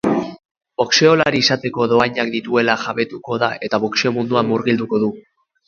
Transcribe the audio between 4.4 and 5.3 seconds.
murgilduko du.